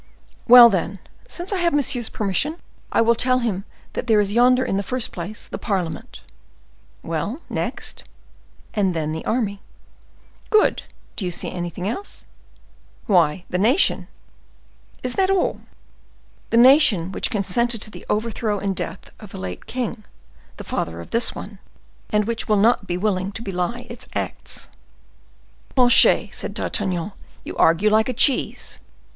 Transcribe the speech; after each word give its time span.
"Well, 0.47 0.67
then, 0.67 0.97
since 1.27 1.53
I 1.53 1.57
have 1.59 1.75
monsieur's 1.75 2.09
permission, 2.09 2.57
I 2.91 3.01
will 3.01 3.13
tell 3.13 3.37
him 3.37 3.65
that 3.93 4.07
there 4.07 4.19
is 4.19 4.33
yonder, 4.33 4.65
in 4.65 4.77
the 4.77 4.81
first 4.81 5.11
place, 5.11 5.47
the 5.47 5.59
parliament." 5.59 6.21
"Well, 7.03 7.41
next?" 7.51 8.05
"And 8.73 8.95
then 8.95 9.11
the 9.11 9.23
army." 9.25 9.61
"Good! 10.49 10.81
Do 11.15 11.23
you 11.23 11.29
see 11.29 11.51
anything 11.51 11.87
else?" 11.87 12.25
"Why, 13.05 13.45
then 13.51 13.61
the 13.61 13.67
nation." 13.67 14.07
"Is 15.03 15.13
that 15.13 15.29
all?" 15.29 15.61
"The 16.49 16.57
nation 16.57 17.11
which 17.11 17.29
consented 17.29 17.79
to 17.83 17.91
the 17.91 18.03
overthrow 18.09 18.57
and 18.57 18.75
death 18.75 19.11
of 19.19 19.29
the 19.29 19.37
late 19.37 19.67
king, 19.67 20.03
the 20.57 20.63
father 20.63 20.99
of 20.99 21.11
this 21.11 21.35
one, 21.35 21.59
and 22.09 22.25
which 22.25 22.47
will 22.47 22.57
not 22.57 22.87
be 22.87 22.97
willing 22.97 23.31
to 23.33 23.43
belie 23.43 23.85
its 23.87 24.07
acts." 24.15 24.69
"Planchet," 25.75 26.33
said 26.33 26.55
D'Artagnan, 26.55 27.11
"you 27.43 27.55
argue 27.57 27.91
like 27.91 28.09
a 28.09 28.13
cheese! 28.17 28.79